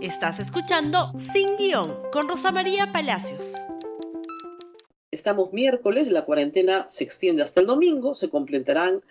[0.00, 3.54] Estás escuchando Sin Guión con Rosa María Palacios.
[5.10, 9.02] Estamos miércoles, la cuarentena se extiende hasta el domingo, se completarán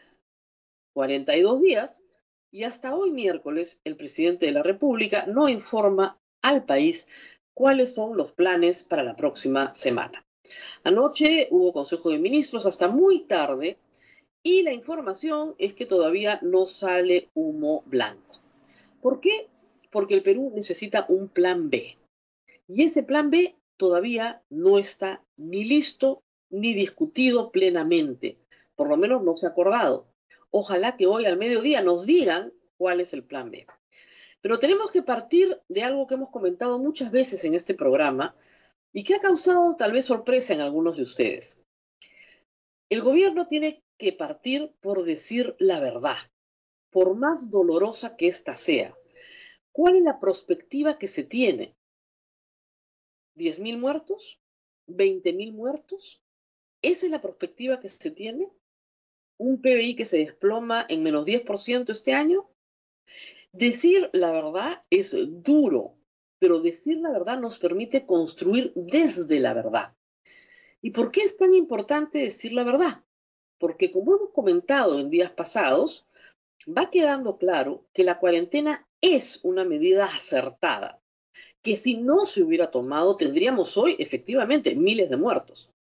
[0.93, 2.03] 42 días
[2.51, 7.09] y hasta hoy miércoles el presidente de la República no informa al país
[7.53, 10.25] cuáles son los planes para la próxima semana.
[10.85, 13.77] Anoche hubo Consejo de Ministros hasta muy tarde
[14.41, 18.39] y la información es que todavía no sale humo blanco.
[19.01, 19.49] ¿Por qué?
[19.91, 21.97] Porque el Perú necesita un plan B.
[22.67, 28.37] Y ese plan B todavía no está ni listo ni discutido plenamente.
[28.75, 30.07] Por lo menos no se ha acordado.
[30.51, 33.67] Ojalá que hoy al mediodía nos digan cuál es el plan B.
[34.41, 38.35] Pero tenemos que partir de algo que hemos comentado muchas veces en este programa
[38.93, 41.59] y que ha causado tal vez sorpresa en algunos de ustedes.
[42.89, 46.17] El gobierno tiene que partir por decir la verdad,
[46.91, 48.95] por más dolorosa que ésta sea.
[49.77, 51.75] ¿Cuál es la perspectiva que se tiene?
[53.35, 54.41] ¿10.000 muertos?
[54.87, 56.19] ¿20.000 muertos?
[56.81, 58.51] ¿Esa es la perspectiva que se tiene?
[59.37, 62.49] ¿Un PBI que se desploma en menos 10% este año?
[63.51, 65.93] Decir la verdad es duro,
[66.39, 69.95] pero decir la verdad nos permite construir desde la verdad.
[70.81, 73.03] ¿Y por qué es tan importante decir la verdad?
[73.59, 76.07] Porque como hemos comentado en días pasados,
[76.67, 81.01] va quedando claro que la cuarentena es una medida acertada,
[81.61, 85.71] que si no se hubiera tomado tendríamos hoy efectivamente miles de muertos,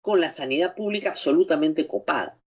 [0.00, 2.38] con la sanidad pública absolutamente copada.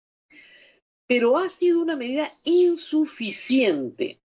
[1.08, 4.20] Pero ha sido una medida insuficiente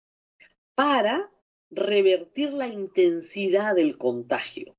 [0.75, 1.31] para
[1.71, 4.77] revertir la intensidad del contagio.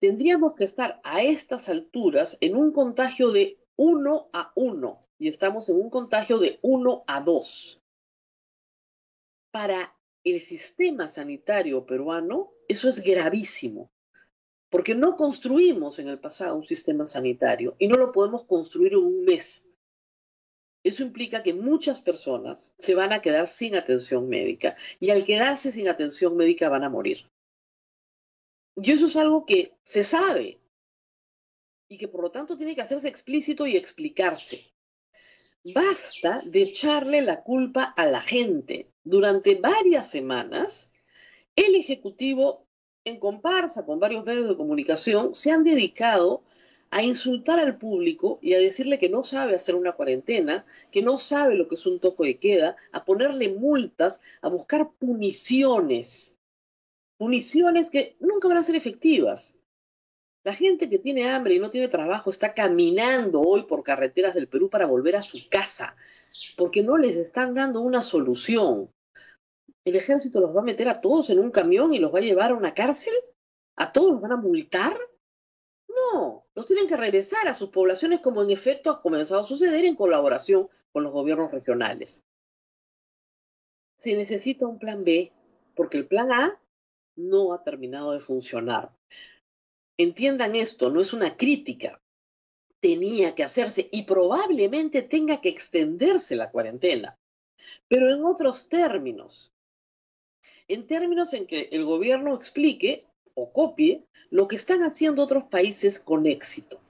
[0.00, 5.68] Tendríamos que estar a estas alturas en un contagio de 1 a 1 y estamos
[5.68, 7.80] en un contagio de 1 a 2.
[9.50, 13.90] Para el sistema sanitario peruano, eso es gravísimo,
[14.70, 19.00] porque no construimos en el pasado un sistema sanitario y no lo podemos construir en
[19.00, 19.68] un mes.
[20.82, 25.70] Eso implica que muchas personas se van a quedar sin atención médica y al quedarse
[25.70, 27.30] sin atención médica van a morir.
[28.76, 30.60] Y eso es algo que se sabe
[31.88, 34.72] y que por lo tanto tiene que hacerse explícito y explicarse.
[35.72, 38.90] Basta de echarle la culpa a la gente.
[39.02, 40.92] Durante varias semanas,
[41.56, 42.66] el Ejecutivo,
[43.04, 46.42] en comparsa con varios medios de comunicación, se han dedicado
[46.90, 51.18] a insultar al público y a decirle que no sabe hacer una cuarentena, que no
[51.18, 56.38] sabe lo que es un toco de queda, a ponerle multas, a buscar puniciones
[57.16, 59.56] puniciones que nunca van a ser efectivas.
[60.44, 64.46] La gente que tiene hambre y no tiene trabajo está caminando hoy por carreteras del
[64.46, 65.96] Perú para volver a su casa,
[66.58, 68.90] porque no les están dando una solución.
[69.86, 72.22] ¿El ejército los va a meter a todos en un camión y los va a
[72.22, 73.14] llevar a una cárcel?
[73.76, 74.94] ¿A todos los van a multar?
[75.88, 79.86] No, los tienen que regresar a sus poblaciones como en efecto ha comenzado a suceder
[79.86, 82.26] en colaboración con los gobiernos regionales.
[83.96, 85.32] Se necesita un plan B,
[85.74, 86.60] porque el plan A
[87.16, 88.92] no ha terminado de funcionar.
[89.96, 92.00] Entiendan esto, no es una crítica.
[92.80, 97.16] Tenía que hacerse y probablemente tenga que extenderse la cuarentena,
[97.88, 99.52] pero en otros términos.
[100.66, 106.00] En términos en que el gobierno explique o copie lo que están haciendo otros países
[106.00, 106.80] con éxito.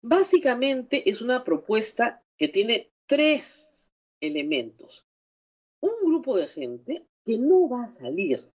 [0.00, 5.06] Básicamente es una propuesta que tiene tres elementos.
[5.80, 8.50] Un grupo de gente que no va a salir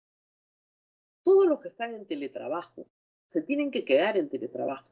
[1.23, 2.87] todos los que están en teletrabajo
[3.35, 4.87] se tienen que quedar en teletrabajo.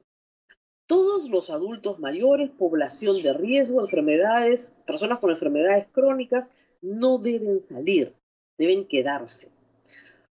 [0.85, 8.13] Todos los adultos mayores, población de riesgo, enfermedades, personas con enfermedades crónicas, no deben salir,
[8.57, 9.49] deben quedarse.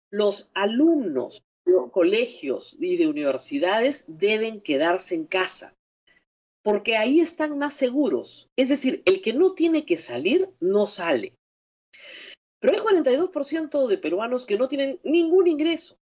[0.09, 5.73] Los alumnos de colegios y de universidades deben quedarse en casa,
[6.63, 8.49] porque ahí están más seguros.
[8.57, 11.33] Es decir, el que no tiene que salir, no sale.
[12.59, 16.00] Pero hay 42% de peruanos que no tienen ningún ingreso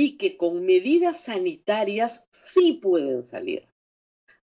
[0.00, 3.68] y que con medidas sanitarias sí pueden salir.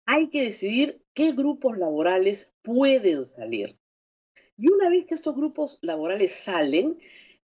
[0.05, 3.79] Hay que decidir qué grupos laborales pueden salir.
[4.57, 6.99] Y una vez que estos grupos laborales salen,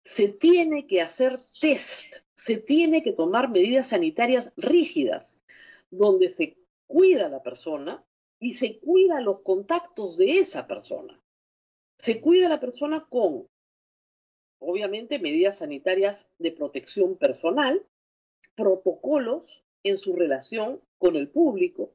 [0.05, 5.39] se tiene que hacer test, se tiene que tomar medidas sanitarias rígidas,
[5.91, 8.05] donde se cuida a la persona
[8.39, 11.19] y se cuida los contactos de esa persona.
[11.97, 13.49] Se cuida a la persona con
[14.59, 17.83] obviamente medidas sanitarias de protección personal,
[18.57, 21.95] protocolos en su relación con el público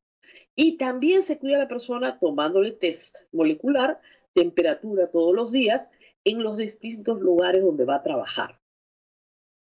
[0.55, 3.99] y también se cuida a la persona tomándole test molecular,
[4.33, 5.91] temperatura todos los días
[6.23, 8.59] en los distintos lugares donde va a trabajar.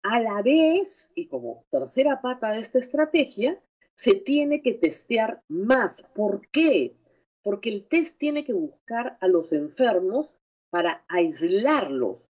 [0.03, 3.61] A la vez, y como tercera pata de esta estrategia,
[3.95, 6.09] se tiene que testear más.
[6.13, 6.95] ¿Por qué?
[7.41, 10.35] Porque el test tiene que buscar a los enfermos
[10.69, 12.29] para aislarlos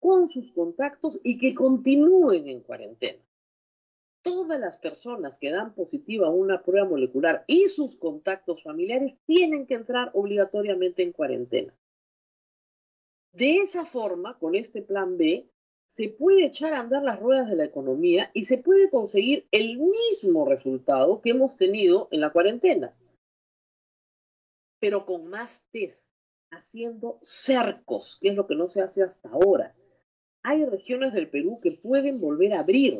[0.00, 3.22] con sus contactos y que continúen en cuarentena.
[4.28, 9.66] Todas las personas que dan positiva a una prueba molecular y sus contactos familiares tienen
[9.66, 11.74] que entrar obligatoriamente en cuarentena.
[13.32, 15.48] De esa forma, con este plan B,
[15.86, 19.78] se puede echar a andar las ruedas de la economía y se puede conseguir el
[19.78, 22.94] mismo resultado que hemos tenido en la cuarentena,
[24.78, 26.12] pero con más test,
[26.50, 29.74] haciendo cercos, que es lo que no se hace hasta ahora.
[30.42, 32.98] Hay regiones del Perú que pueden volver a abrir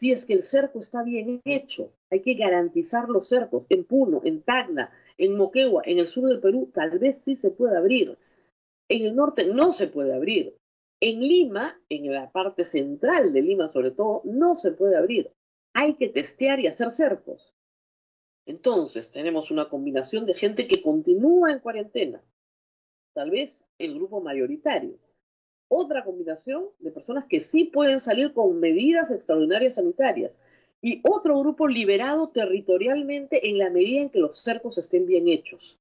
[0.00, 1.92] si es que el cerco está bien hecho.
[2.10, 3.66] Hay que garantizar los cercos.
[3.68, 7.50] En Puno, en Tacna, en Moquegua, en el sur del Perú, tal vez sí se
[7.50, 8.16] pueda abrir.
[8.88, 10.56] En el norte no se puede abrir.
[11.02, 15.32] En Lima, en la parte central de Lima sobre todo, no se puede abrir.
[15.74, 17.52] Hay que testear y hacer cercos.
[18.46, 22.24] Entonces, tenemos una combinación de gente que continúa en cuarentena,
[23.12, 24.98] tal vez el grupo mayoritario.
[25.72, 30.40] Otra combinación de personas que sí pueden salir con medidas extraordinarias sanitarias.
[30.82, 35.78] Y otro grupo liberado territorialmente en la medida en que los cercos estén bien hechos.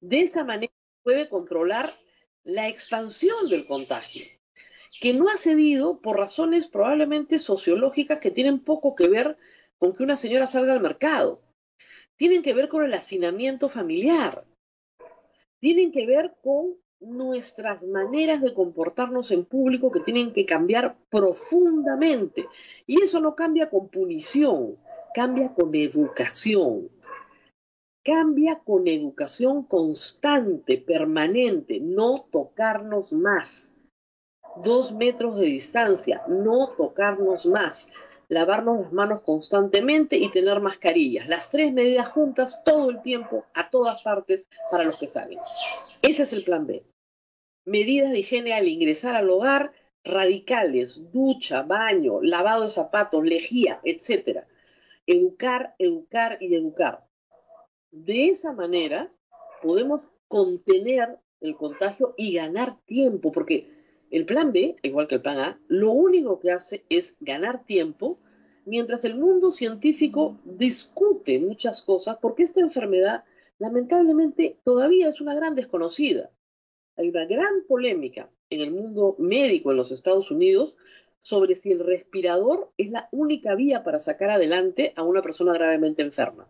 [0.00, 0.72] De esa manera
[1.04, 1.94] puede controlar
[2.42, 4.26] la expansión del contagio,
[5.00, 9.36] que no ha cedido por razones probablemente sociológicas que tienen poco que ver
[9.78, 11.40] con que una señora salga al mercado.
[12.16, 14.44] Tienen que ver con el hacinamiento familiar.
[15.60, 22.46] Tienen que ver con nuestras maneras de comportarnos en público que tienen que cambiar profundamente.
[22.86, 24.76] Y eso no cambia con punición,
[25.14, 26.90] cambia con educación
[28.06, 33.74] cambia con educación constante, permanente, no tocarnos más.
[34.62, 37.90] Dos metros de distancia, no tocarnos más.
[38.28, 41.28] Lavarnos las manos constantemente y tener mascarillas.
[41.28, 45.38] Las tres medidas juntas todo el tiempo, a todas partes, para los que salen.
[46.02, 46.84] Ese es el plan B.
[47.64, 49.72] Medidas de higiene al ingresar al hogar,
[50.04, 54.44] radicales, ducha, baño, lavado de zapatos, lejía, etc.
[55.06, 57.04] Educar, educar y educar.
[57.90, 59.12] De esa manera
[59.62, 63.75] podemos contener el contagio y ganar tiempo, porque
[64.10, 68.18] el plan B, igual que el plan A, lo único que hace es ganar tiempo
[68.64, 73.24] mientras el mundo científico discute muchas cosas, porque esta enfermedad
[73.58, 76.30] lamentablemente todavía es una gran desconocida.
[76.96, 80.76] Hay una gran polémica en el mundo médico en los Estados Unidos
[81.18, 86.02] sobre si el respirador es la única vía para sacar adelante a una persona gravemente
[86.02, 86.48] enferma.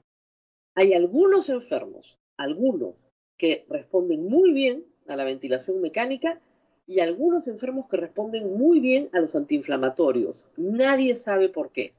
[0.74, 3.08] Hay algunos enfermos, algunos
[3.38, 6.40] que responden muy bien a la ventilación mecánica
[6.86, 10.48] y algunos enfermos que responden muy bien a los antiinflamatorios.
[10.56, 11.94] Nadie sabe por qué.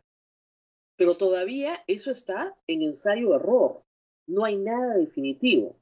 [0.96, 3.84] Pero todavía eso está en ensayo-error.
[4.28, 5.76] No hay nada definitivo.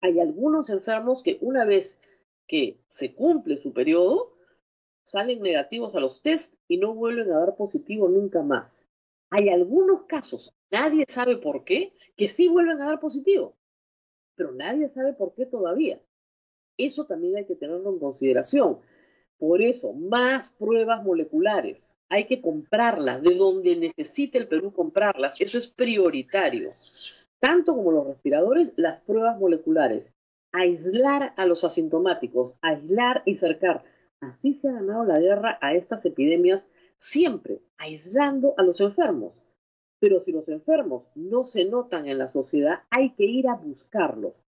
[0.00, 2.00] Hay algunos enfermos que una vez
[2.46, 4.36] que se cumple su periodo,
[5.04, 8.88] salen negativos a los test y no vuelven a dar positivo nunca más.
[9.30, 13.56] Hay algunos casos, nadie sabe por qué, que sí vuelven a dar positivo,
[14.36, 16.00] pero nadie sabe por qué todavía.
[16.78, 18.78] Eso también hay que tenerlo en consideración.
[19.38, 21.96] Por eso, más pruebas moleculares.
[22.08, 25.34] Hay que comprarlas de donde necesite el Perú comprarlas.
[25.38, 26.70] Eso es prioritario.
[27.38, 30.14] Tanto como los respiradores, las pruebas moleculares.
[30.52, 33.84] Aislar a los asintomáticos, aislar y cercar.
[34.20, 39.42] Así se ha ganado la guerra a estas epidemias siempre aislando a los enfermos.
[39.98, 44.44] Pero si los enfermos no se notan en la sociedad, hay que ir a buscarlos.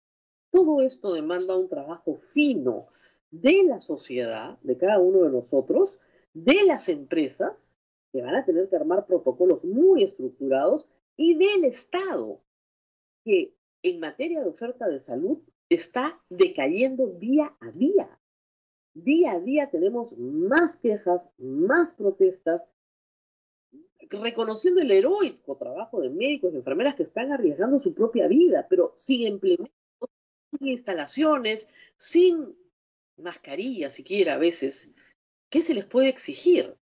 [0.51, 2.87] Todo esto demanda un trabajo fino
[3.31, 5.99] de la sociedad, de cada uno de nosotros,
[6.33, 7.77] de las empresas,
[8.11, 10.87] que van a tener que armar protocolos muy estructurados,
[11.17, 12.41] y del Estado,
[13.23, 15.39] que en materia de oferta de salud
[15.69, 18.19] está decayendo día a día.
[18.93, 22.67] Día a día tenemos más quejas, más protestas,
[24.09, 28.93] reconociendo el heroico trabajo de médicos y enfermeras que están arriesgando su propia vida, pero
[28.95, 29.69] sin implementos,
[30.51, 32.55] sin instalaciones, sin
[33.17, 34.91] mascarilla siquiera a veces,
[35.49, 36.75] ¿qué se les puede exigir?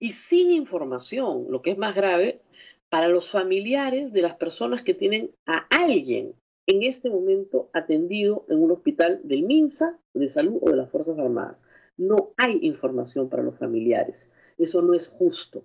[0.00, 2.42] Y sin información, lo que es más grave,
[2.88, 6.34] para los familiares de las personas que tienen a alguien
[6.66, 11.18] en este momento atendido en un hospital del MINSA, de salud o de las Fuerzas
[11.18, 11.56] Armadas.
[11.96, 14.30] No hay información para los familiares.
[14.58, 15.64] Eso no es justo.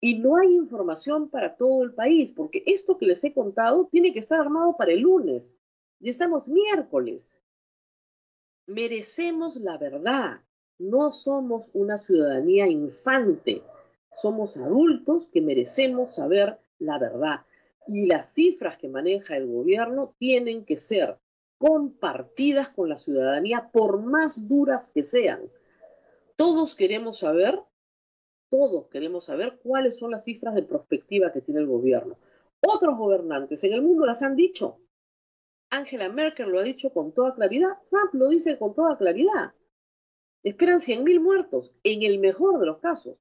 [0.00, 4.12] Y no hay información para todo el país, porque esto que les he contado tiene
[4.12, 5.56] que estar armado para el lunes.
[6.00, 7.40] Y estamos miércoles.
[8.66, 10.40] Merecemos la verdad.
[10.78, 13.62] No somos una ciudadanía infante,
[14.20, 17.46] somos adultos que merecemos saber la verdad.
[17.86, 21.18] Y las cifras que maneja el gobierno tienen que ser
[21.58, 25.40] compartidas con la ciudadanía por más duras que sean.
[26.36, 27.60] Todos queremos saber,
[28.50, 32.18] todos queremos saber cuáles son las cifras de prospectiva que tiene el gobierno.
[32.60, 34.78] Otros gobernantes en el mundo las han dicho.
[35.74, 39.54] Angela Merkel lo ha dicho con toda claridad, Trump lo dice con toda claridad.
[40.44, 43.16] Esperan 100.000 muertos, en el mejor de los casos,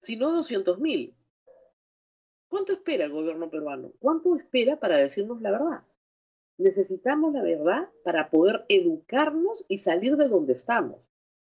[0.00, 1.14] si no 200.000.
[2.48, 3.92] ¿Cuánto espera el gobierno peruano?
[4.00, 5.84] ¿Cuánto espera para decirnos la verdad?
[6.58, 11.00] Necesitamos la verdad para poder educarnos y salir de donde estamos,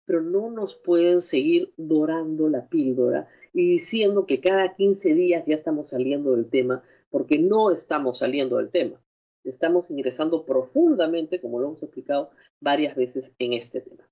[0.04, 5.56] pero no nos pueden seguir dorando la píldora y diciendo que cada 15 días ya
[5.56, 9.03] estamos saliendo del tema, porque no estamos saliendo del tema.
[9.44, 14.08] Estamos ingresando profundamente, como lo hemos explicado varias veces en este tema.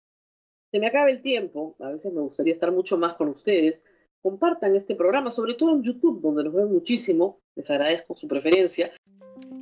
[0.70, 3.84] Se me acaba el tiempo, a veces me gustaría estar mucho más con ustedes.
[4.22, 7.40] Compartan este programa, sobre todo en YouTube, donde nos ven muchísimo.
[7.56, 8.92] Les agradezco su preferencia.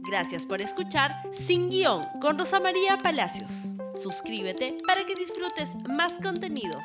[0.09, 1.11] Gracias por escuchar
[1.47, 3.51] Sin Guión con Rosa María Palacios.
[3.95, 6.85] Suscríbete para que disfrutes más contenidos.